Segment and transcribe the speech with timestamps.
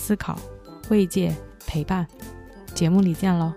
[0.00, 0.40] 思考、
[0.88, 1.36] 慰藉、
[1.66, 2.06] 陪伴。
[2.74, 3.52] 节目里见喽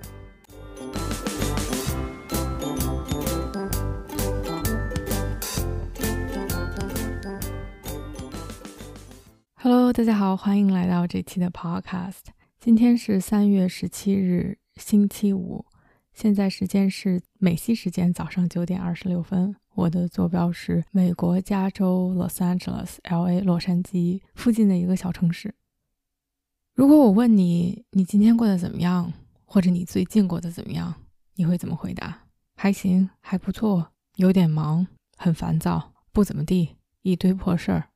[9.55, 12.25] ！Hello，大家好，欢迎来到这期的 Podcast。
[12.59, 15.65] 今天是三月十七日，星期五，
[16.13, 19.55] 现在时间是美西时间早上九点二十六分。
[19.75, 25.55] 我的坐标是美国加州 Los Angeles（L.A.） 洛杉矶附近的一个小城市。
[26.75, 29.13] 如果我问你，你今天过得怎么样？
[29.45, 30.91] 或者你最近过得怎么样？
[31.35, 32.23] 你会怎么回答？
[32.55, 36.69] 还行，还不错，有点忙，很烦躁，不怎么地，
[37.03, 37.89] 一堆破事儿。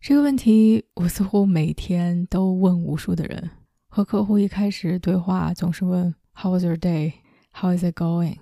[0.00, 3.50] 这个问题我似乎每天都问无数的人。
[3.88, 7.12] 和客户一开始对话总是问 “How was your day?
[7.52, 8.38] How is it going?”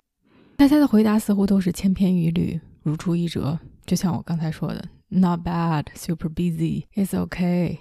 [0.57, 3.59] 大家的回答似乎都是千篇一律，如出一辙。
[3.85, 7.77] 就像我刚才说的：“Not bad, super busy, it's okay。”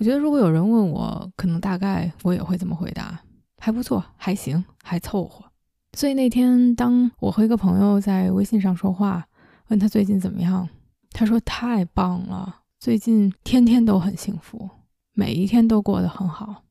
[0.00, 3.20] 我觉得如果有人问我，可能大概我也会这么回答。
[3.58, 5.44] 还不错，还行，还凑合。
[5.92, 9.28] 所以那天，当我和一个朋友在微信上说话，
[9.68, 10.66] 问他最近怎么样，
[11.10, 14.70] 他说太棒了，最近天天都很幸福，
[15.12, 16.64] 每一天都过得很好。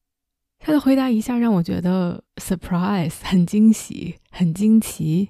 [0.58, 5.30] 他的回答一下让我觉得 surprise， 很惊喜，很惊奇，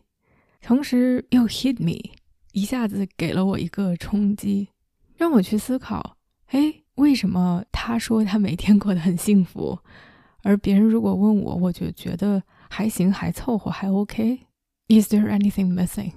[0.61, 2.13] 同时又 hit me，
[2.53, 4.69] 一下子给了我一个冲击，
[5.17, 6.15] 让我去思考：
[6.47, 9.79] 哎，为什么他说他每天过得很幸福？
[10.43, 14.39] 而别人如果问我，我就觉得还行，还凑合，还 OK。
[14.87, 16.13] Is there anything missing？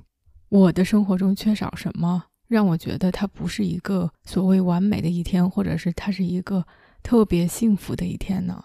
[0.49, 6.65] 我的生活中缺少什么，让我觉得它不是一个所谓完美的一天，或者是它是一个
[7.03, 8.63] 特别幸福的一天呢？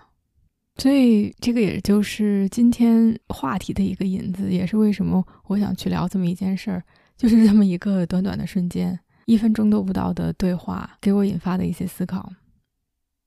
[0.78, 6.84] 所以，这个也就是今天话题的一个引子，也是为什么我想去聊这么一件事儿，
[7.18, 12.34] 就是这么一个短短的瞬间，一分钟都不到的对话，给我引发的一些思考。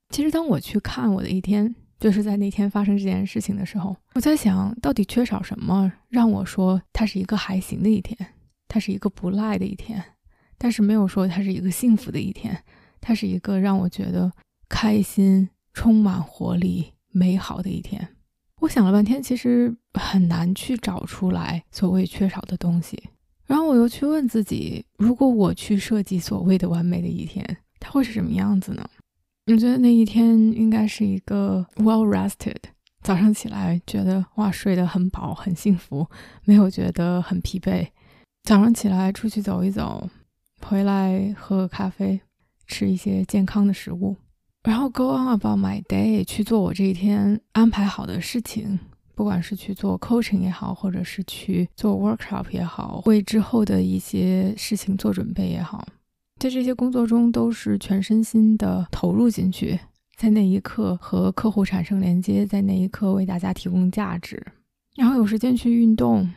[0.09, 1.73] 其实，当我去看我的一天。
[2.01, 8.17] 就是在那天发生这件事情的时候，我在想到底缺少什么，让我说它是一个还行的一天，
[8.67, 10.03] 它是一个不赖的一天，
[10.57, 12.63] 但是没有说它是一个幸福的一天，
[12.99, 14.31] 它是一个让我觉得
[14.67, 18.15] 开心、充满活力、美好的一天。
[18.61, 22.99] 我想了半天，其实很难去找出来所谓缺少的东西。
[23.51, 27.45] 然后我又去问自己，如果我去设计所谓的完美的一天，
[27.81, 28.89] 它会是什么样子呢？
[29.47, 32.55] 我觉得那一天应该是一个 well rested，
[33.03, 36.07] 早上起来觉得哇睡得很饱很幸福，
[36.45, 37.85] 没有觉得很疲惫。
[38.43, 40.09] 早上起来出去走一走，
[40.61, 42.21] 回来喝个咖啡，
[42.67, 44.15] 吃一些健康的食物，
[44.63, 48.79] 然后 go on about my day 去做我这一天安排好的事情，
[49.21, 55.87] 不管是去做 coaching 也好，或者是去做 workshop 也好，为之后的一些事情做准备也好。
[56.39, 59.79] 在这些工作中，都是全身心的投入进去，
[60.17, 64.43] 在那一刻和客户产生连接，在那一刻为大家提供价值，
[64.95, 66.27] 然后有时间去运动，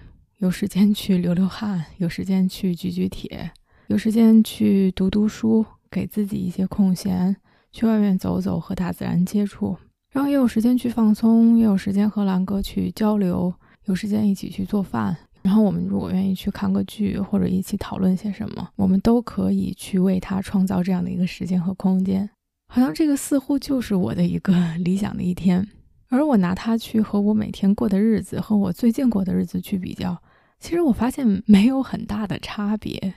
[0.40, 3.50] 有时间去流流汗，有时间去举举铁，
[3.86, 7.34] 有时间去读读书，给自己一些空闲，
[7.72, 9.74] 去外面走走，和大自然接触，
[10.14, 13.52] 然后也有时间去放松，也有时间和兰哥去交流，
[13.86, 15.16] 有时间一起去做饭。
[15.42, 22.30] 然后我们如果愿意去看个剧，或者一起讨论些什么，我们都可以去为他创造这样的一个时间和空间。
[22.72, 25.69] 好像这个似乎就是我的一个 理想的一天。
[26.10, 30.16] 而我拿它去和我每天过的日子，和我最近过的日子去比较，
[30.60, 33.14] 其实我发现没有很大的差别。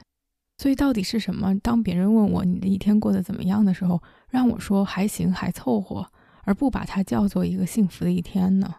[0.58, 1.56] 所以到底是什么？
[1.60, 4.02] 当别人问我你的一天过得怎么样的时候，
[4.32, 6.08] 让我说还行，还凑合，
[6.48, 8.74] 而不把它叫做一个幸福的一天呢？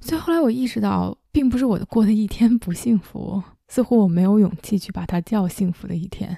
[0.00, 1.16] 所以后来我意识到。
[1.30, 6.36] 并不是我的过的一天不幸福，似乎我没有勇气去把它叫幸福的一天，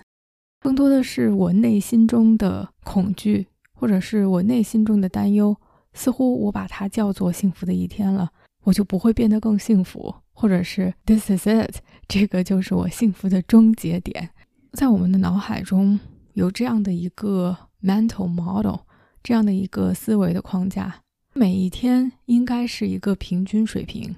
[0.60, 5.56] 更多的是我内心中的恐惧，或者是我内心中的担忧。
[5.94, 8.28] 似乎我把它叫做幸福的一天了，
[8.64, 11.76] 我就不会变得更幸福，或者是 this is it，
[12.06, 14.28] 这个就是我幸福的终结点。
[14.72, 15.98] 在我们的脑海中
[16.34, 18.80] 有这样的一个 mental model，
[19.22, 21.02] 这样的一个思维的框架，
[21.34, 24.14] 每一天应该是一个平均水平。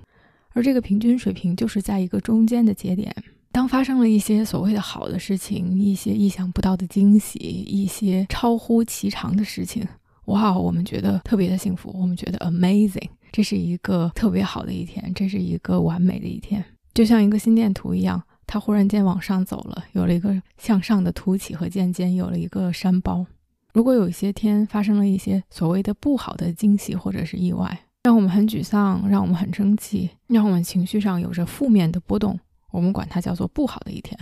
[0.55, 3.15] 而这个平均水平就是在一个中间的节点，
[3.51, 9.83] 当发生了一些所谓的好的事情，一些意想不到的惊喜，一些超乎其常的事情，
[10.27, 16.63] 哇，我们觉得特别的幸福，我们觉得 amazing，这是一个特别好的一天，这是一个完美的一天，
[16.93, 23.25] 就像一个心电图一样，它忽然间往上走了，有了一个向上的凸起和渐渐有了一个山包。
[23.73, 32.39] 如果有一些天发生了一些所谓的不好的惊喜或者是意外，让我们很沮丧，让我们很生气，让我们情绪上有着负面的波动，
[32.71, 34.19] 我们管它叫做不好的一天。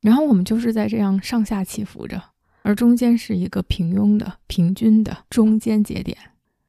[0.00, 2.22] 然后我们就是在这样上下起伏着。
[2.62, 6.14] 而中间是一个平庸的、平均的中间节点，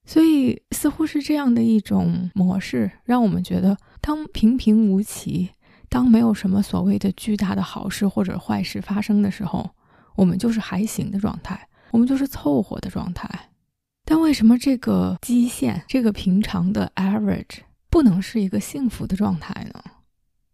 [0.05, 5.49] 所以似乎是这样的一种模式，让我们觉得，当平平无奇，
[5.89, 9.69] 当没有什么所谓的巨大的好事或者坏事发生的时候，
[10.15, 13.29] 我们就是还行的状态，我们就是凑合的状态。
[14.03, 17.59] 但为什么这个基线、这个平常的 average
[17.89, 19.81] 不能是一个幸福的状态呢？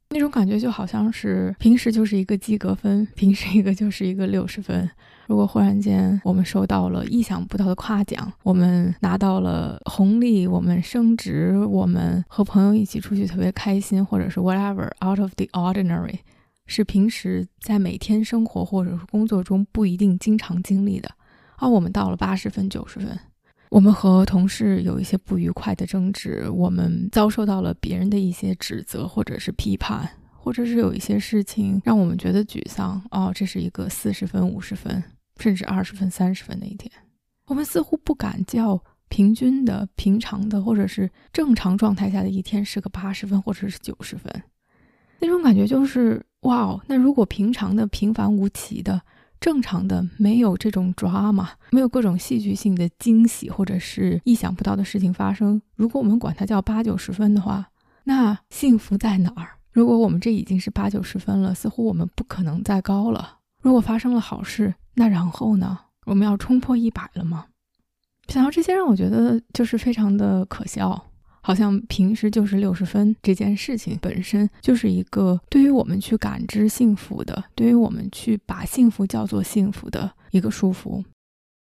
[0.10, 4.90] 那种感觉就好像是平时就是一个及格分，平时一个就是一个六十分。
[5.26, 16.20] 如果忽然间我们收到了意想不到的夸奖，我们拿到了红利，我们升职，我们和朋友一起出去特别开心，或者是 whatever out of the ordinary，
[16.66, 21.10] 是平时在每天生活或者是工作中不一定经常经历的。
[21.60, 23.18] 哦我们到了八十分、九十分，
[23.70, 33.02] 我们和同事有一些不愉快的争执，我们遭受到了别人的一些指责或者是批判，或者是有一些事情让我们觉得沮丧。
[33.12, 35.04] 哦，这是一个四十分、五十分。
[35.40, 36.92] 甚至二十分、三十分的一天，
[37.46, 44.34] 我们似乎不敢叫平均的、平常的，或者是正常状态下的一天是个八十分或者是九十分。
[45.20, 49.00] 那种感觉就是哇哦，那如果平常的、平凡无奇的、
[49.40, 57.70] 正常的，没有这种 drama，没有各种戏剧性的惊喜或者是意想不到的事情发生，如果我们管它叫八九十分的话，
[58.06, 59.50] 那幸福在哪儿？
[59.72, 63.38] 如果我们这已经是八九十分了，似乎我们不可能再高了。
[63.62, 65.80] 如果发生了好事，那然后呢？
[66.06, 67.46] 我们要冲破一百了吗？
[68.30, 71.06] 想到这些，让我觉得就是非常的可笑，
[71.48, 81.02] 好像平时就是六十分这件事情本身就是一个对于我们去感知幸福的，对于我们去把幸福叫做幸福的一个束缚。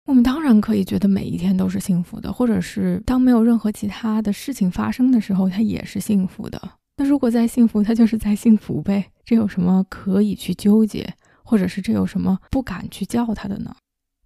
[0.04, 6.60] 我们当然可以觉得每一天都是幸福的，或者是当没有任何其他的事情发生的时候，它也是幸福的。
[6.98, 11.14] 那如果在幸福，它就是在幸福呗，这有什么可以去纠结？
[11.42, 13.74] 或者是这有什么不敢去叫他的呢？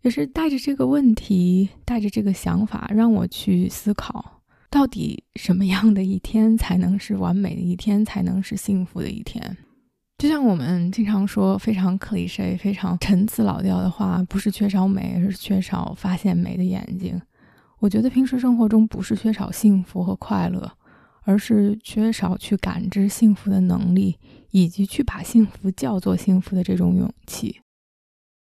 [0.03, 4.36] 也是带着这个问题，带着这个想法，让我去思考，
[4.77, 9.57] 到底什么样的一天才能是完美的一天，才能是幸福的一天？
[10.19, 17.19] 就像我们经常说非常 cliche、非常陈词老调的话，不是缺少美，而是缺少发现美的眼睛。
[17.79, 20.71] 我觉得平时生活中不是缺少幸福和快乐，
[21.23, 24.19] 而是缺少去感知幸福的能力。
[24.51, 27.61] 以及去把幸福叫做幸福的这种勇气。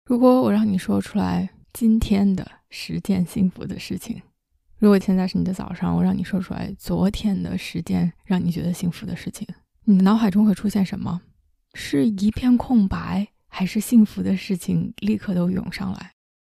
[0.06, 4.22] 如果我让你说出来今天的十件幸福的事情，
[4.84, 9.48] 如果现在是你的早上，我让你说出来昨天的十件让你觉得幸福的事情，
[9.84, 11.22] 你的脑海中会出现什么？
[11.72, 16.12] 是一片空白，还是幸福的事情立刻都涌上来？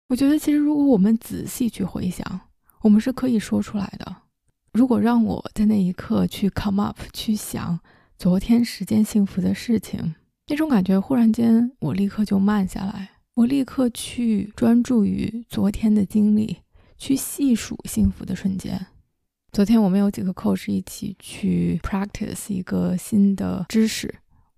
[0.10, 2.42] 我觉得，其实如果我们仔细去回想，
[2.82, 4.14] 我们是可以说出来的。
[4.74, 7.80] 如果让我在那一刻去 come up 去想。
[8.18, 10.16] 昨天十件幸福的事情，
[10.48, 16.58] 那种感觉忽然间，我立刻就慢下来，我立刻去专注于昨天的经历，
[16.98, 18.88] 去细数幸福的瞬间。
[19.52, 24.14] 昨天我们有几个 coach 一起去 practice 一个新的知识，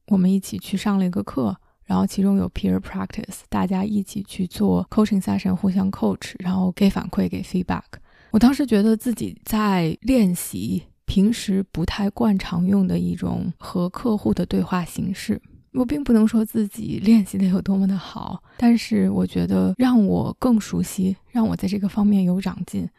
[0.08, 1.56] 我们一起去上了一个课，
[1.86, 7.84] 然后其中有 peer practice，大家一起去做 coaching session，互相 coach，然后给反馈给 feedback。
[8.32, 10.84] 我当时觉得自己在练习。
[11.06, 15.42] 平时不太惯常用的一种和客户的对话形式，
[15.74, 22.90] 我并不能说自己练习的有多么的好，但是我觉得让我更熟悉，让我在这个方面有长进，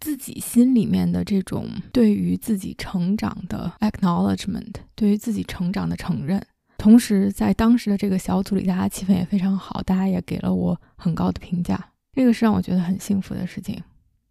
[0.00, 6.42] 自己心里面的这种对于自己成长的 acknowledgement，对于自己成长的承认，
[6.78, 13.82] 同时在当时的这个小组里，大家气氛也非常好，大家也给了我很高的评价，这个是让我觉得很幸福的事情。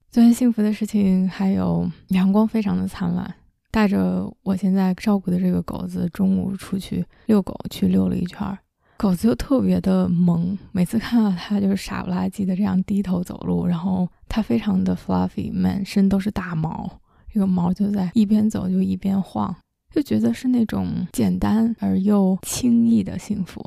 [0.10, 3.36] 最幸福的事情还有阳光非常的灿烂，
[3.77, 8.57] 带着我现在照顾的这个狗子中午出去遛狗去遛了一圈，
[8.98, 16.89] 狗子又特别的萌，每次看到它就是傻不拉几的这样低头走路，然后它非常的 fluffy，满身都是大毛，
[17.31, 19.55] 这个毛就在一边走就一边晃，
[19.93, 23.63] 就觉得是那种简单而又轻易的幸福。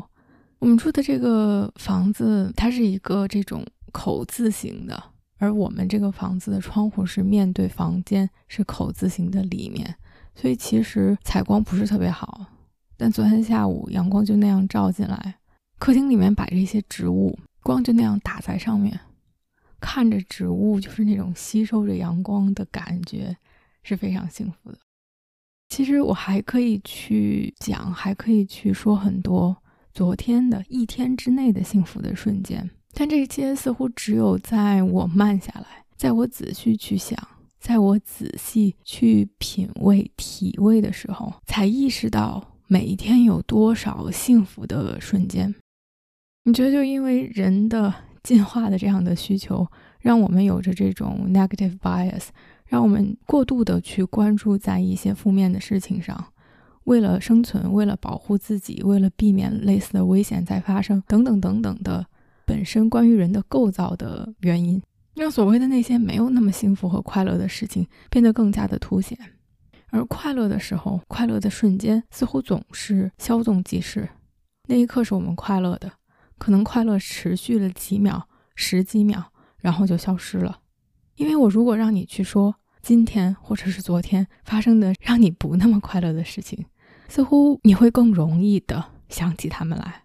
[0.59, 5.01] 我们住的这个房子，它是一个这种口字形的。
[5.43, 9.97] 而我们这个房子的窗户是面对房间，是口字形的里面，
[10.41, 12.47] 所以其实采光不是特别好。
[12.97, 15.35] 但昨天下午阳光就那样照进来，
[15.79, 18.99] 客厅里面摆着一些植物，光就那样打在上面，
[19.81, 23.37] 看着植物，就是那种吸收着阳光的感觉，
[23.83, 24.79] 是非常幸福的。
[25.69, 29.55] 其实我还可以去讲，还可以去说很多
[29.93, 37.19] 昨天的一天之内的幸福的瞬间，但这些似乎只有在我慢下来，在我仔细去想，
[37.61, 45.55] 在我仔细去品味、体味的时候，才意识到每一天有多少幸福的瞬间。
[46.45, 49.67] 你觉得，就因为人的进化的这样的需求，
[50.01, 52.29] 让我们有着这种 negative bias，
[52.65, 56.33] 让我们过度的去关注在一些负面的事情上，
[56.85, 62.07] 为了生存，为了保护自己，为了避免类似的危险再发生，等等等等的
[62.47, 64.83] 本身关于人的构造的原因，
[65.15, 69.19] 让所谓的那些没有那么幸福和快乐的事情变得更加的凸显。
[69.91, 74.09] 而快乐的时候，快乐的瞬间似乎总是稍纵即逝，
[74.69, 75.91] 那一刻是我们快乐的。
[76.39, 80.61] 可能快乐持续了几秒、十几秒，然后就消失了。
[81.17, 86.65] 因为我如果让你去说今天或者是昨天发生的让你不那么快乐的事情，
[87.09, 90.05] 似乎你会更容易的想起他们来。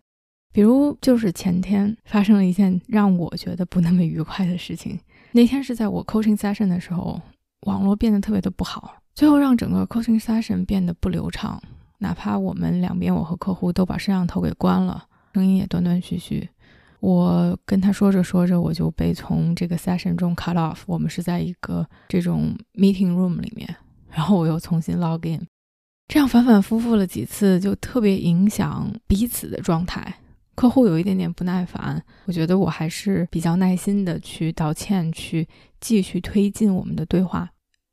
[0.55, 4.97] 比如，就是前天发生了一件让我觉得不那么愉快的事情。
[5.33, 7.21] 那天是在我 coaching session 的时候，
[7.67, 11.61] 网络变得特别的不好，最后让整个 coaching session 变得不流畅。
[11.97, 15.03] 哪怕我们两边，我和客户都把摄像头给关了。
[15.33, 16.47] 声音也断断续续，
[17.01, 20.83] 我跟他说着说着，我就被从这个 session 中 cut off。
[20.85, 23.75] 我们是在一个这种 meeting room 里面，
[24.09, 25.45] 然后我又重新 log in，
[26.07, 30.15] 这样反反复复了几次，就特别影响彼此的状态。
[30.55, 35.47] 客户有一点点不耐烦，我觉得我还是比较耐心的去道歉，去
[35.79, 37.49] 继续推进我们的对话。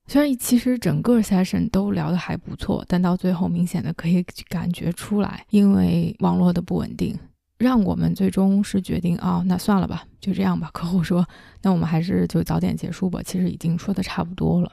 [0.07, 7.19] 虽然其实整个 session 都聊得还不错，但到最后明显的可以感觉出来，因为网络的不稳定。
[7.59, 10.69] 让我们最终是决定哦，那算了吧，就这样吧。
[10.73, 11.25] 客户说，
[11.63, 13.21] 那我们还是就早点结束吧。
[13.23, 14.73] 其实已经说的差不多了。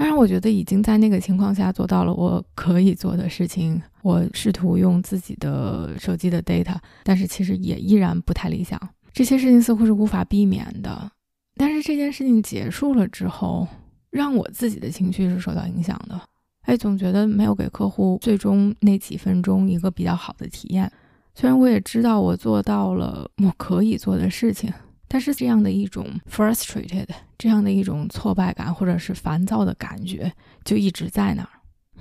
[0.00, 3.78] 当然，我觉得已经在那个情况下做到了我可以做的事情。
[4.00, 8.80] 我试图用自己的手机的 data，但是其实也依然不太理想。
[9.12, 11.12] 这些事情似乎是无法避免的。
[11.54, 13.68] 但是这件事情结束了之后，
[14.08, 16.18] 让我自己的情绪是受到影响的。
[16.62, 20.90] 哎，总觉得没有给客户最终那几分钟一个比较好的体验。
[21.34, 24.72] 虽然我也知道我做到了我可以做的事情，
[25.12, 30.32] 但是这样的一种 frustrated，这样的一种挫败感或者是烦躁的感觉
[30.64, 31.48] 就一直在那儿。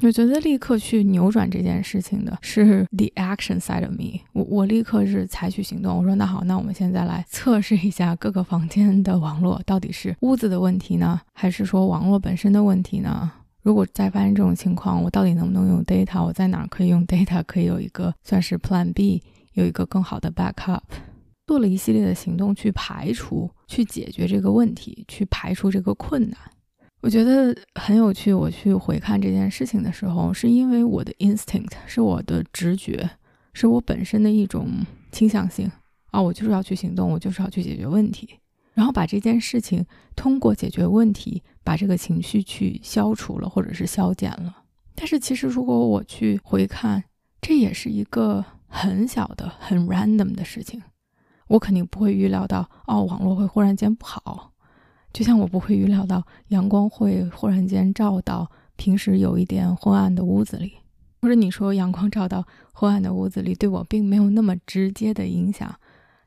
[0.02, 4.20] 我觉得立刻去扭转这件事情的是 the action side of me。
[4.34, 5.98] 我我立刻是采取行动。
[5.98, 13.32] 我说那好，那我们现在来测试一下各个房间的网络到底是屋子的问题呢，还是说网络本身的问题呢？
[13.64, 16.24] 如果再发生这种情况，我到底能不能用 data？
[16.24, 17.44] 我在哪儿可以用 data？
[17.46, 19.22] 可以有一个算是 Plan B，
[19.54, 20.80] 有一个更好的 backup。
[21.50, 26.40] 做了一系列的行动去排除、去解决这个问题，去排除这个困难。
[27.02, 28.32] 我觉得很有趣。
[28.32, 33.10] 我去回看这件事情的时候，是因为我的 instinct，是我的直觉，
[33.52, 34.68] 是我本身的一种
[35.12, 35.72] 倾向性
[36.12, 38.30] 啊，我就是要去行动，我就是要去解决问题。
[38.76, 39.84] 然后把这件事情
[40.16, 44.56] 通过解决问题，把这个情绪去消除了，或者是消减了。
[44.94, 47.04] 但是其实如果我去回看，
[47.42, 50.80] 这也是一个很小的、很 random 的事情。
[51.50, 54.52] 我肯定不会预料到，哦，网络会忽然间不好，
[55.12, 60.74] 就像我不会预料到阳光会忽然间照到平时有一点昏暗的屋子里，
[61.22, 65.76] 或者你说阳光照到昏暗的屋子里，对我并没有那么直接的影响。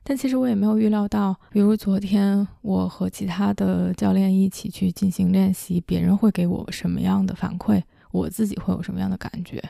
[0.03, 9.63] 但其实我也没有预料到，比如昨天我和其他的教练一起去进行练习，别人会给我什么样的反馈，我自己会有什么样的感觉。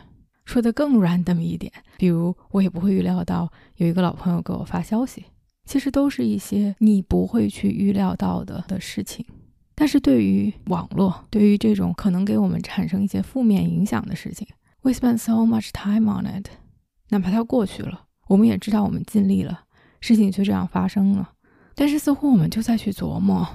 [0.46, 5.24] 说的更 random 一点，比如我也不会预料到有一个老朋友给我发消息，
[5.66, 9.26] 其实都是一些你不会去预料到的的事情。
[9.76, 14.48] 但是对于网络，对于这种可能给我们产生一些负面影响的事情
[14.82, 16.48] ，we spend so much time on it，
[17.10, 19.64] 哪怕它过去了，我们也知道我们尽力了。
[20.00, 21.32] 事情就这样发生了，
[21.74, 23.48] 但是似乎我们就在去琢磨，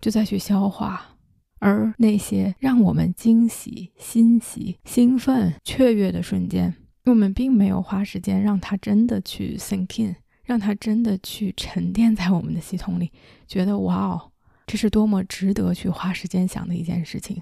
[0.00, 1.16] 就在去消化，
[1.58, 6.74] 而那些让我们惊喜、欣喜、兴奋、雀跃的瞬间，
[7.04, 10.16] 我们并没有花时间让它真的去 sink in，
[10.50, 13.12] 让它真的去沉淀在我们的系统里，
[13.46, 14.32] 觉得哇哦，
[14.66, 17.40] 这是多么值得去花时间想的一件事情。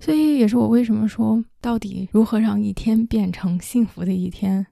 [0.00, 4.66] 所以也是我为什么说，到底如何让一天变成幸福的一天？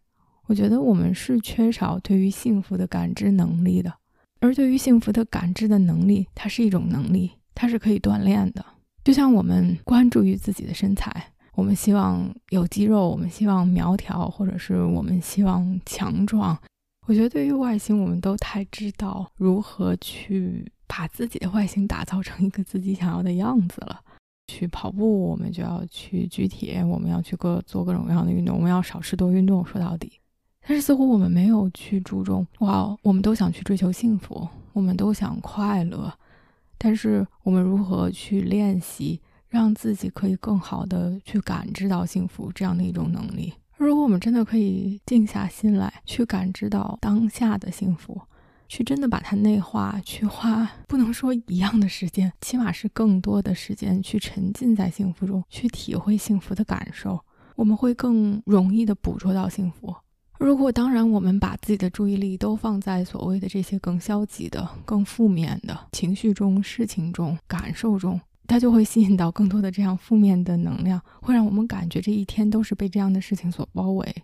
[0.47, 3.92] 我觉得我们是缺少对于幸福的感知能力的，
[4.40, 8.64] 而对于幸福的感知的能力，它是一种能力，它是可以锻炼的。
[9.04, 16.59] 就像我们关注于自己的身材，我们希望有肌肉，我们希望苗条，或者是我们希望强壮。
[17.06, 24.00] 我觉得对于外形，我们都太知道如何去把自己的外形打造成一个自己想要的样子了。
[24.49, 29.64] 去跑步，我们就要去举铁，我们要去各做各种各样的运动，我们要少吃多运动。
[29.64, 30.12] 说到底，
[30.61, 36.12] 但是似乎我们没有去注重哇，我们都想去追求幸福，我们都想快乐，
[36.76, 43.54] 但是我们如何去练习，让自己可以更好的去感知到幸福这样的一种能力？
[43.84, 48.20] 如果我们真的可以静下心来，去感知到当下的幸福。
[48.68, 57.20] 去真的把它内化，去花不能说一样的时间，起码是更多的时间去沉浸在幸福中，去体会幸福的感受，
[57.56, 59.94] 我们会更容易的捕捉到幸福。
[60.38, 74.14] 如果当然，我们把自己的注意力都放在所谓的这些更消极的、更负面的情绪中、事情中、感受中，它就会吸引到更多的这样负面的能量，会让我们感觉这一天都是被这样的事情所包围。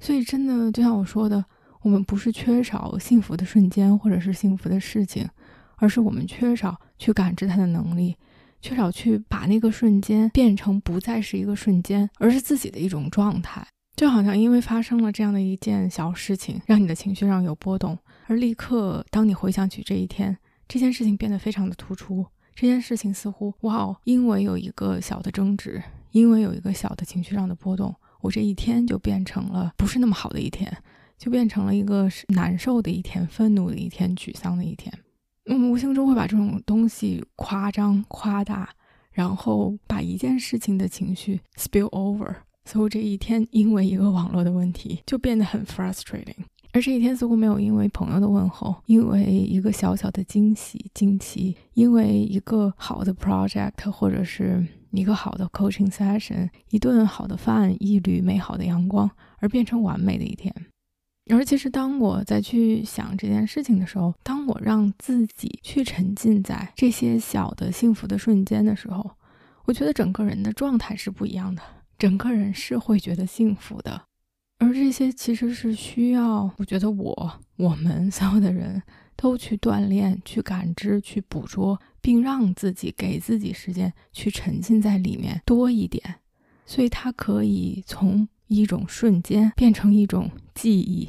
[0.00, 1.44] 所以，真的就像我说的。
[1.82, 5.28] 我们不是缺少幸福的瞬间或者是幸福的事情，
[5.76, 8.16] 而是我们缺少去感知它的能力，
[8.60, 13.64] 缺少去把那个瞬间变成不再是一个瞬间，而是自己的一种状态。
[13.94, 17.96] 就好像因为发生了这样的一件小事情，让你的情绪上有波动，
[18.26, 22.26] 而立刻当你回想起这一天，这件事情变得非常的突出。
[22.56, 30.76] 这件事情似乎哇哦，因为有一个小的争执，因为有一个小的情绪上的波动，我这一天就变成了不是那么好的一天。
[31.18, 34.92] 就变成了一个难受的一天、愤怒的一天、沮丧的一天。
[35.46, 38.68] 嗯，无形中会把这种东西夸张、夸大，
[39.12, 42.34] 然后把一件事情的情绪 spill over。
[42.66, 46.36] 所以这一天因为一个网络的问题就变得很 frustrating，
[46.76, 60.54] 而这一天似乎没有因为朋友的问候、因为一个小小的惊喜、惊奇、因为一个好的 project 或者是一个好的 coaching session、一顿好的饭、一缕美好的阳光而变成完美的一天。
[61.30, 69.12] 而其实，当我在去想这件事情的时候，当我让自己去沉浸在这些小的幸福的瞬间的时候，
[69.64, 71.62] 我觉得整个人的状态是不一样的，
[71.96, 74.02] 整个人是会觉得幸福的。
[74.58, 78.82] 而这些其实是需要，我觉得我我们所有的人
[79.16, 86.16] 都去锻炼、去感知、去捕捉，并让自己给自己时间去沉浸在里面多一点，
[86.64, 88.28] 所以它可以从。
[88.48, 91.08] 一种瞬间变成一种记忆，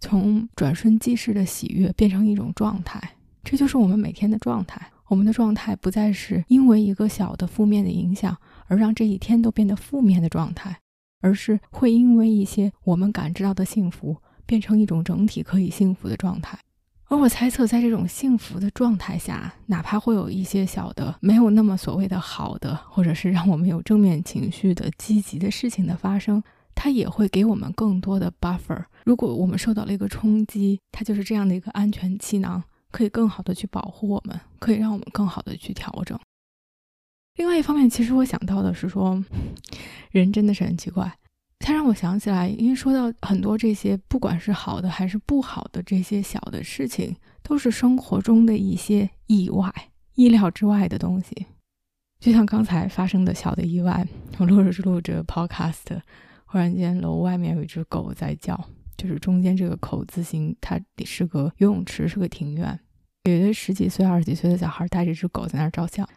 [0.00, 4.90] 从转瞬即逝的喜悦变成一种状态，这就是我们每天的状态。
[5.06, 10.78] 我们的状态不再是因为一个小的负面的影响而让这一天都变得负面的状态，
[11.24, 16.58] 而是会因为一些我们感知到的幸福变成一种整体可以幸福的状态。
[17.06, 26.42] 而我猜测，在这种幸福的状态下，哪怕会有一些小的没有那么所谓的好的，或者是让我们有正面情绪的积极的事情的发生。
[26.74, 28.84] 它也会给我们更多的 buffer。
[29.04, 36.18] 如果我们受到了一个冲击，它就是这样的一个安全气囊，可以更好的去保护我们，可以让我们更好的去调整。
[37.36, 39.22] 另外一方面，其实我想到的是说，
[40.10, 41.12] 人真的是很奇怪。
[41.58, 49.72] 它让我想起来，因为说到很多这些，不管是好的还是不好的这些小的事情，都是生活中的一些意外、
[50.14, 51.46] 意料之外的东西。
[52.20, 54.06] 就像刚才发生的小的意外，
[54.38, 56.00] 我录着录着 podcast。
[56.44, 58.58] 忽然间，楼外面有一只狗在叫，
[58.96, 62.78] 就是中间这个口字形，它是个游泳池，是个庭院。
[63.24, 66.08] 有一个十几岁、二十几岁的小孩带着只狗在那儿照相，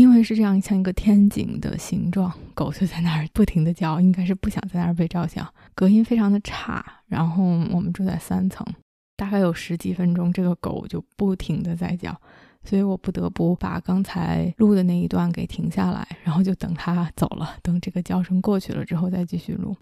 [0.00, 5.46] 因为是这样像一个天井的形状，狗就在那儿不停的叫，应该是不想在那儿被照相。
[5.74, 8.66] 隔音非常的差，然后我们住在三层，
[9.14, 12.18] 大概有十几分钟，这个狗就不停的在叫。
[12.64, 19.76] 所以我不得不把刚才录的那一段给停下来，然后就等它走了，等这个叫声过去了之后再继续录。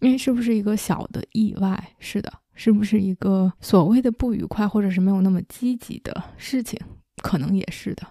[0.00, 1.90] 因为是不是一个小的意外？
[2.00, 6.76] 是的，是不是一个所谓的不愉快，或者是没有那么积极的事情？
[7.22, 8.04] 可能也是的。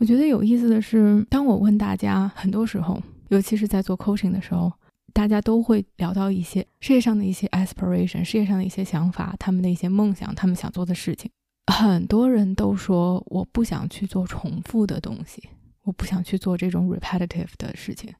[0.00, 4.72] 我觉得有意思的是，当我问大家，很多时候，尤其是在做 coaching 的时候，
[5.12, 11.30] 大家都会聊到一些事业上的一些 aspiration，事业上的一些想法，他们的一些梦想，他们想做的事情。
[11.70, 15.46] 很多人都说我不想去做重复的东西，
[15.82, 18.10] 我不想去做这种 repetitive 的事情。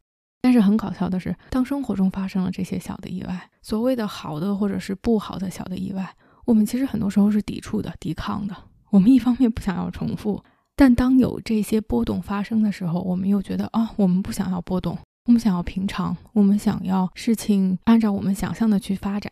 [0.43, 6.15] 但是很搞笑的是，当生活中发生了这些小的意外，所谓的好的或者是不好的小的意外，
[6.45, 8.55] 我们其实很多时候是抵触的、抵抗的。
[8.91, 10.45] 我们一方面不想要重复，
[10.81, 19.31] 但当有这些波动发生的时候，我们又觉得啊，我们不想要波动，我们想要平常，我们想要事情按照我们想象的去发展，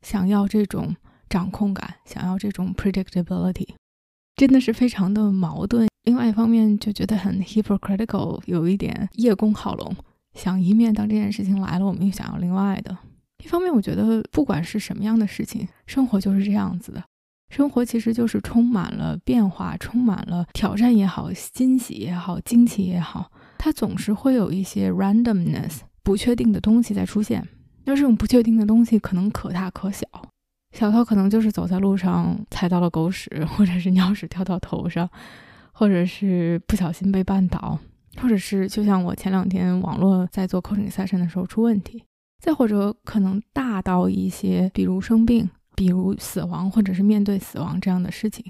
[0.00, 0.96] 想要这种。
[1.28, 3.68] 掌控感，想要这种 predictability，
[4.34, 5.86] 真的是非常的矛盾。
[6.04, 9.94] 另外一方面就觉得很 hypocritical，有一点叶公好龙，
[10.32, 12.96] 想一面当这件事情来了，我们又想要另外的。
[13.44, 17.04] 一方面，我觉得不管是什么样的事情，生活就是这样子的。
[17.48, 27.46] 生活其实就是充满了变化，充满了挑战也好，惊喜也好，惊奇也好，它总是会有一些 randomness 不确定的东西在出现。
[27.84, 30.06] 那这种不确定的东西可能可大可小，
[30.72, 35.08] 小到可能就是走在路上踩到了狗屎，或者是尿屎掉到头上，
[35.72, 37.78] 或者是不小心被绊倒，
[38.18, 42.04] 或者是就像我前两天网络在做 coaching session 的时候出问题，
[42.44, 45.48] 再或者可能大到一些，比如生病。
[45.78, 48.44] 比如死亡，或者是面对死亡这样的事情，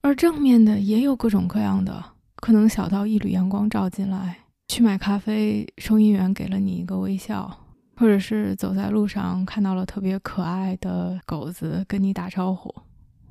[0.00, 2.02] 而正面的也有各种各样的，
[2.36, 12.74] 可能小到一缕阳光照进来，去买咖啡，收银员给了你一个微笑，或者是走在路上看到了特别可爱的狗子跟你打招呼，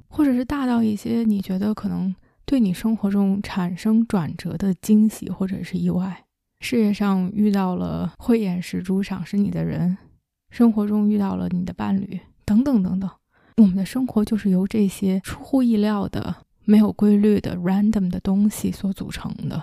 [0.07, 2.13] 或者是大到一些你觉得可能
[2.45, 6.23] 对你生活中产生转折的惊喜或者是意外，
[6.59, 9.97] 事业上遇到了慧眼识珠赏识你的人，
[10.51, 12.19] 生活中遇到了你的伴侣。
[12.47, 13.09] 等等等等，
[13.57, 16.33] 我们的生活就是由这些出乎意料的、
[16.63, 19.61] 没有规律的 random 的东西所组成的。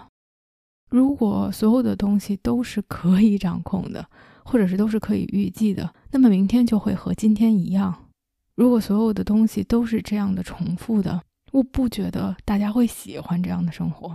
[0.90, 4.07] 如果所有的东西都是可以掌控的，
[4.44, 7.94] 或者是都是可以预计的，那么明天就会和今天一样。
[8.55, 14.14] 如果所有的东西都是这样的重复的，我不觉得大家会喜欢这样的生活。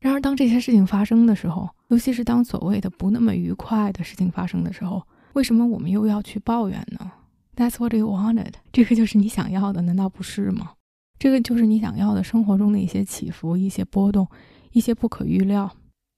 [0.00, 5.02] 然而，当这些事情发生的时候，尤其是当所谓的不那么愉快的事情发生的时候，
[5.34, 7.12] 为什么我们又要去抱怨呢
[7.56, 10.72] ？That's what you wanted，这个就是你想要的，难道不是吗？
[11.18, 14.28] 这个就是你想要的生活中的一些起伏、一些波动、
[14.72, 15.70] 一些不可预料。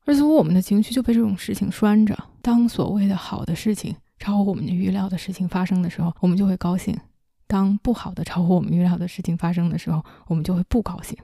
[0.05, 2.18] 而且我们的情绪就被这种事情拴着。
[2.42, 6.96] 当所谓的好的事情、超乎我们的预料的事情发生的时候，我们就会高兴；
[7.46, 11.16] 当不好的、超乎我们预料的事情发生的时候，我们就会不高兴。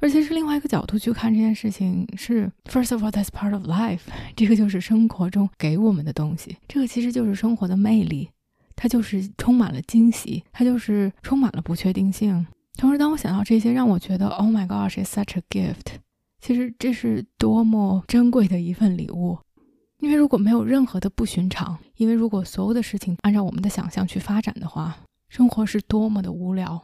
[0.00, 4.00] 而且是另外一个角度去看这件事情，是 First of all, that's part of life，
[4.34, 8.28] 这个就是生活中给我们的东西，这个其实就是生活的魅力。
[8.74, 12.46] 它就是充满了惊喜，它就是充满了不确定性。
[12.76, 15.96] 同时，当我想到这些，让我觉得 “Oh my gosh, it's such a gift”。
[16.40, 19.38] 其实这是多么珍贵的一份礼物。
[19.98, 24.96] 因为如果没有任何的不寻常，因为如果所有的事情按照我们的想象去发展的话，
[25.28, 26.82] 生活是多么的无聊。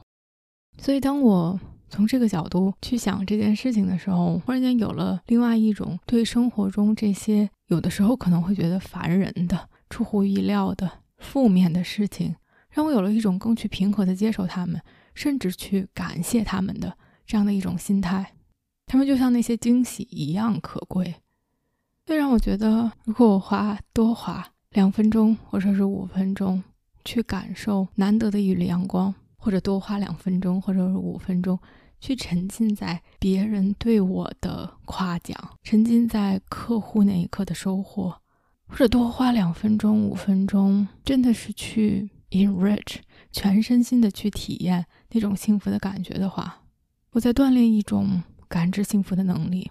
[0.76, 10.88] 所以，当我从这个角度去想这件事情的时候，忽然间有了另外一种对生活中这些有的时候可能会觉得烦人的、出乎意料的。
[11.18, 12.36] 负面的事情
[12.70, 14.80] 让我有了一种更去平和的接受他们，
[15.14, 18.34] 甚至去感谢他们的这样的一种心态。
[18.86, 21.16] 他们就像那些惊喜一样可贵，
[22.06, 26.62] 会让我觉得，如果我花多花两分钟或者是五分钟
[27.04, 31.58] 去感受难得的一缕阳光，或者多花两分钟或者是五分钟
[32.00, 38.22] 去沉浸在别人对我的夸奖，沉浸在客户那一刻的收获。
[38.68, 42.96] 或者多花两分钟、五分钟，真的是去 enrich
[43.32, 46.62] 全身心的去体验那种幸福的感觉的话，
[47.12, 49.70] 我在锻炼一种感知幸福的能力。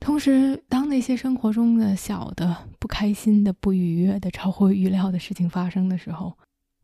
[0.00, 6.32] 同时，当那些生活中的小的不开心的、不愉悦的、超乎预料的事情发生的时候，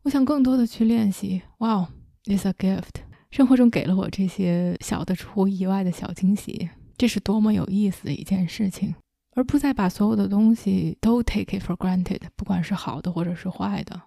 [0.03, 1.41] 我想更多的去练习。
[1.59, 1.89] 哇
[2.25, 8.93] ，it's a gift，生活中给了我这些小的、出乎意外的小惊喜，这是多么有意思的一件事情。
[9.35, 14.01] 而不再把所有的东西都 take it for granted，不管是好的或者是坏的。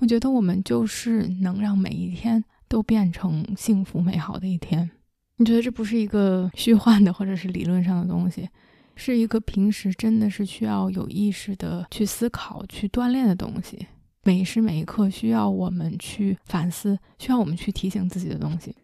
[0.00, 4.88] 我觉得我们就是能让每一天都变成幸福美好的一天。
[5.36, 8.48] 你觉得这不是一个虚幻的或者是理论上的东西，
[8.94, 13.86] 是一个平时真的是需要有意识的去思考、去锻炼的东西。
[14.22, 18.74] 每时每一刻需要我们去反思，需要我们去提醒自己的东西。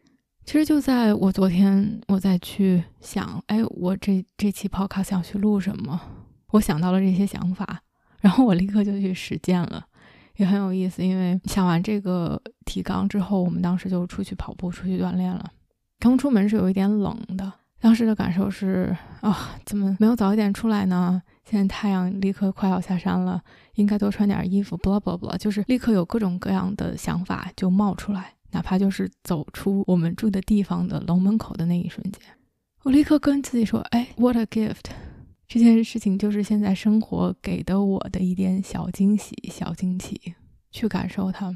[0.45, 5.99] 其实就在我昨天，我在去想，哎，我这这期 podcast 想去录什么？
[6.51, 7.81] 我想到了这些想法，
[8.21, 9.85] 然后我立刻就去实践了，
[10.37, 11.05] 也很有意思。
[11.05, 15.51] 因为想完这个提纲之后，我们当时就出去跑步，出去锻炼了。
[15.99, 21.21] 刚出门是有一点冷的，当时的感受是啊，怎么没有早一点出来呢？
[21.45, 23.43] 现在太阳立刻快要下山了，
[23.75, 24.77] 应该多穿点衣服。
[24.77, 28.35] blah blah blah，就是立刻有各种各样的想法就冒出来。
[28.55, 32.23] 哪怕就是走出我们住的地方的楼门口的那一瞬间，
[32.85, 34.85] 我立刻跟自己说：“哎，what a gift！
[35.49, 40.35] 这件事情就是现在生活给的我的一点小惊喜、小惊奇，
[40.71, 41.53] 去感受它。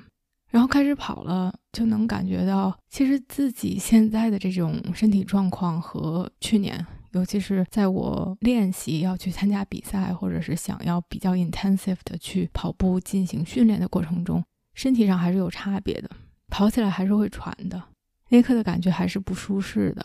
[0.51, 14.43] 然后开始跑了，就能感觉到，其实自己现在的这种身体状况和去年，尤其是在我练习要去参加比赛，或者是想要比较 intensive 的去跑步进行训练的过程中，
[14.75, 16.11] 身体上还是有差别的。”
[16.59, 17.81] 跑起来还是会喘的，
[18.31, 20.05] 那一刻的感觉还是不舒适的。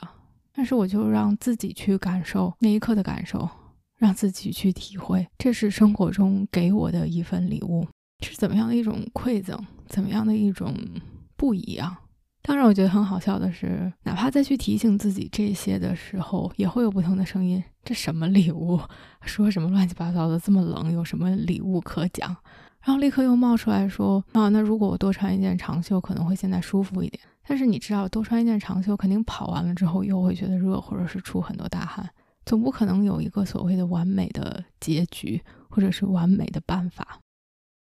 [0.54, 3.50] 但是我就让自己去感受那一刻的感受，
[3.98, 7.88] 让自己去体会，这是生活中给我的一份礼物，
[8.24, 10.76] 是怎么样的一种馈赠，怎么样的一种
[11.36, 11.98] 不一样。
[12.44, 17.64] 当然，我觉得很好笑的是，哪怕再去提醒自己这些的时候，也会有不同的声音。
[17.84, 18.80] 这什么礼物？
[19.26, 20.40] 说什么乱七八糟的？
[20.40, 22.38] 这么冷，有什么礼物可讲？
[22.86, 27.24] 然后立刻又冒出来说：“啊，那如果我多穿一件长袖，可能会现在舒服一点。
[27.48, 32.10] 但是你知道，多穿一件长袖，肯定跑完了之后又会觉得热，或者是出很多大汗。
[32.46, 37.20] 总不可能有一个所谓的完美的结局，或者是完美的办法。”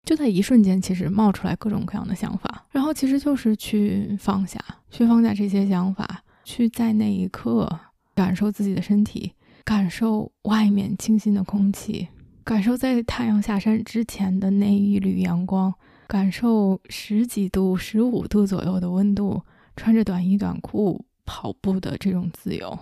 [0.06, 4.58] 就在一瞬间，其实冒出来各种各样的想法，然后其实就是去放下，
[4.90, 7.68] 去放下这些想法，去在那一刻
[8.14, 12.08] 感受自己的身体，感受外面清新的空气，
[12.48, 15.74] 感受在太阳下山之前的那一缕阳光，
[16.06, 19.42] 感受十几度、十五度左右的温度，
[19.76, 22.78] 穿着短衣短裤跑步的这种自由。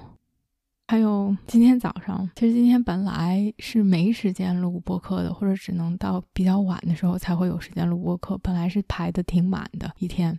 [0.87, 8.39] 还有今天早上，其实今天本来是没时间录播客的，或者只能到比较晚的时候才会有时间录播客。
[8.39, 10.39] 本来是排的挺满的一天，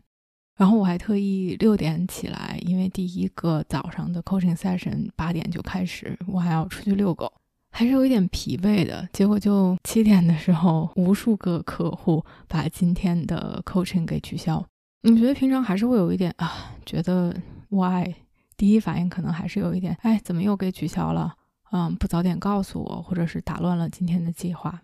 [0.56, 7.30] 然后我还特意六点起来，因为第一个早上的 coaching session 八点就开始，我还要出去遛狗，
[7.78, 9.08] 还是有一点疲惫的。
[9.14, 14.66] 结果就七点的时候，无数个客户把今天的 coaching 给取消。
[15.04, 17.32] 你觉得平常还是会有一点啊，觉得
[17.70, 18.12] why？
[18.58, 21.36] 第一反应可能还是有一点，哎，怎么又给取消了？
[21.72, 24.82] 嗯，不早点告诉我，或者是打乱了今天的计划。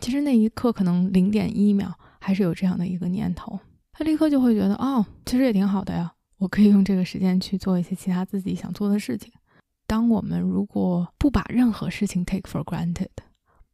[0.00, 3.56] 其实那一刻可能零点一秒还是有这样的一个念头，
[3.92, 9.32] 他立刻就会觉得，哦，其实也挺好的呀，我可以用这个时间去做一些其他自己想做的事情。
[9.92, 13.10] 当我们如果不把任何事情 take for granted，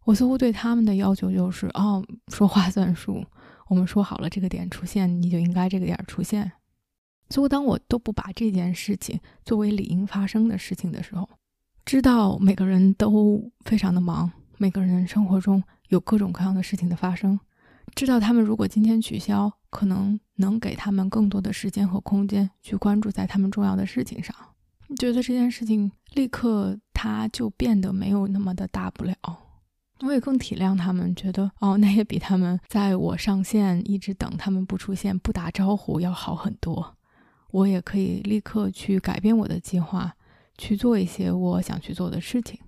[0.04, 3.24] 我似乎对他们的要求就是，哦，说话算数，
[3.68, 6.50] 我们说好了这个点出现，你就应该这个点出现。
[7.30, 11.28] 所以，当我都不把这件事情作为理应发生的事情的时候，
[11.84, 17.38] 知道每个人都非常的忙，每个人生活中有各种各样的事情的发生，
[17.94, 24.34] 知道他们如果今天取消，可能能给他们更多的时间和空间去关注在他们重要的事情上，
[24.96, 29.14] 觉得这件事情立刻它就变得没有那么的大不了。
[30.00, 36.96] 我也更体谅他们，觉得哦，那也比他们在我上线一直等他们不出现不打招呼要好很多。
[37.50, 40.14] 我也可以立刻去改变我的计划，
[40.56, 42.60] 去做一些我想去做的事情。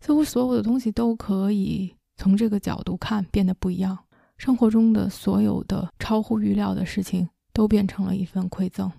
[0.00, 3.98] 似乎所有的东西都可以从这个角度看变得不一样。
[4.36, 8.90] 生活中的所有的超乎预料的事情都变成了一份馈赠。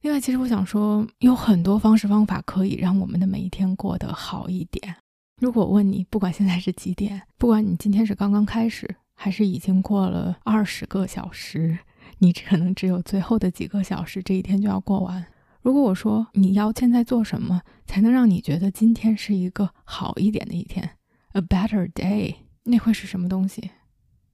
[0.00, 4.94] 另外，其实我想说，有很多方式方法可以让我们的每一天过得好一点。
[5.40, 11.78] 如果我问你，不管现在是几点，不管你今天是刚刚开始，还是已经过了二十个小时。
[12.18, 15.24] 你可能只有最后的几个小时，这一天就要过完。
[15.62, 20.88] 如果我说你要现在做什么才能让你觉得今天是一个好一点的一天
[21.32, 23.60] ，a better day，那会是什么东西？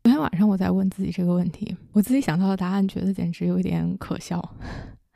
[0.03, 4.55] 昨天晚上我在问自己这个问题，我自己想到的答案，觉得简直有一点可笑。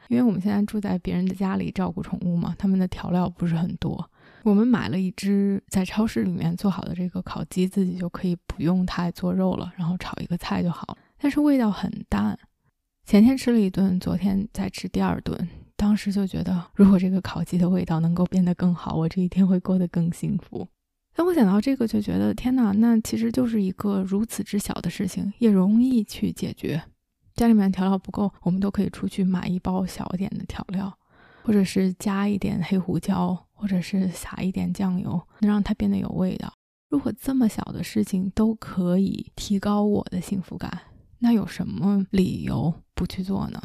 [0.09, 4.11] 因为我们现在住在别人的家里照顾宠物嘛，他们的调料不是很多。
[4.43, 10.99] 我们买了一只在超市里面做好的这个烤鸡，自己就可以不用太做肉了，然后炒一个菜就好了。
[11.19, 12.39] 但是味道很淡。
[13.05, 20.67] 前天吃了一顿，昨天再吃第二顿，当时就觉得，如果这个烤鸡的味道能够变得更好，我这一天会过得更幸福。
[21.15, 26.81] 当我想到这个，就觉得天哪，那其实就是一个如此之小的事情，也容易去解决。
[27.39, 30.93] 家里面调料不够，我们都可以出去买一包小一点的调料，
[31.43, 36.53] 或者是加一点黑胡椒，或者是撒一点酱油，能让它变得有味道。
[36.91, 40.81] 如果这么小的事情都可以提高我的幸福感。
[41.21, 43.61] 那有什么理由不去做呢？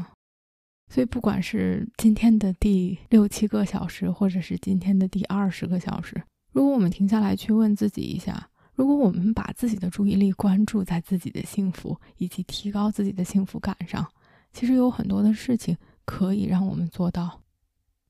[0.92, 14.06] 所以，不管是今天的第六七个小时，或者是今天的第二十个小时，如果我们停下来去问自己一下，如果我们把自己的注意力关注在自己的幸福以及提高自己的幸福感上，
[14.52, 17.40] 其实有很多的事情可以让我们做到。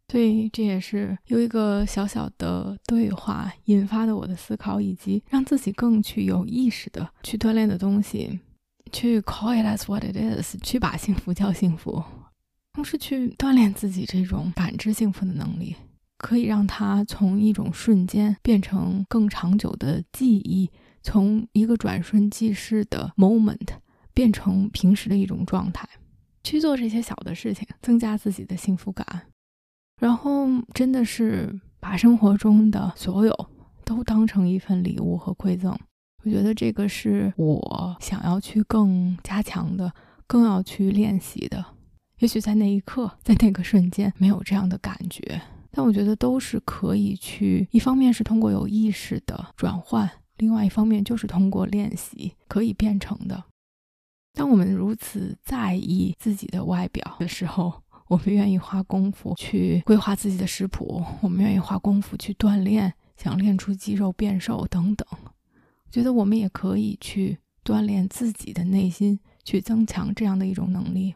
[0.09, 8.39] 所以，这也是由一个小小的对话引发的我的思考，以及让自己更去有意识的去锻炼的东西。
[8.91, 12.03] 去 call it as what it is，去把幸福叫幸福，
[12.73, 15.75] 同时去锻炼自己这种感知幸福的能力，
[16.23, 23.67] 可以让它从一种瞬间变成更长久的记忆，从一个转瞬即逝的 moment
[24.13, 25.85] 变成平时的一种状态。
[26.45, 29.05] 去做这些小的事情，增加自己的幸福感，
[29.99, 33.49] 然后真的是把生活中的所有
[33.83, 35.77] 都当成一份礼物和馈赠。
[36.23, 39.91] 我觉得这个是我想要去更加强的，
[40.25, 41.65] 更要去练习的。
[42.19, 45.41] 也许在那一刻，在那个瞬间没有这样的感觉，
[45.75, 47.67] 但我觉得都是可以去。
[47.71, 50.07] 一方面是通过有意识的转换，
[50.37, 53.43] 另外一方面就是通过练习可以变成的。
[54.33, 65.07] 当我们如此在意自己的外表的时候，我们愿意花功夫去规划自己的食谱，我们愿意花功夫去锻炼，想练出肌肉、变瘦等等。
[65.11, 71.15] 我觉得我们也可以去锻炼自己的内心，去增强这样的一种能力。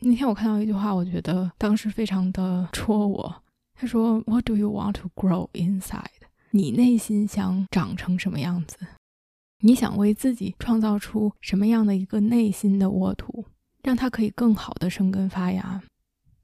[0.00, 3.42] 那天我看到一句话，我觉得当时非常的戳我。
[3.82, 6.04] 他说：“What do you want to grow inside？
[6.52, 8.78] 你内心想长成什么样子？
[9.58, 13.44] 你想为自己创造出什么样的一个内心的沃土，
[13.82, 15.82] 让它可以更好的生根发芽？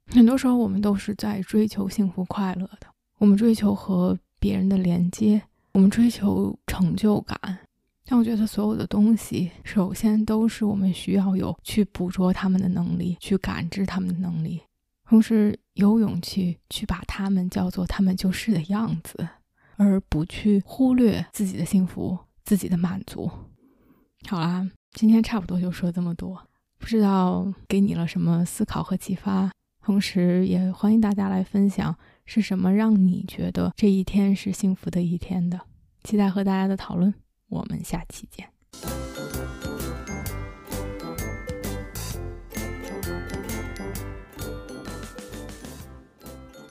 [0.07, 2.87] 很多时候，我们都是在追求幸福快乐的，
[3.19, 7.59] 我们追求和别人的连接，我们追求成就感。
[8.05, 14.59] 但我觉得，所有的东西，首先都是我们需要有去捕捉他们的能力，去感知他们的能力。”
[15.07, 19.29] 同时有勇气去把他们叫做他们就是的样子，
[19.77, 23.31] 而不去忽略自己的幸福、自己的满足。
[24.27, 26.45] 好啦，今天差不多就说这么多，
[26.77, 29.49] 不知道给你了什么思考和启发。
[29.81, 35.61] 同时也欢迎大家来分享是什么让你觉得这一天是幸福的一天的。
[36.03, 37.13] 期待和大家的讨论，
[37.47, 39.08] 我们下期见。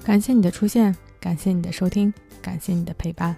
[0.08, 3.36] 感谢你的出现，感谢你的收听，感谢你的陪伴。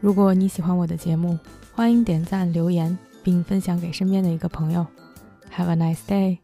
[0.00, 1.38] 如果你喜欢我的节目，
[1.74, 4.86] 欢迎点赞、留言，并分享给身边的一个朋友。
[5.54, 6.38] Have a nice day.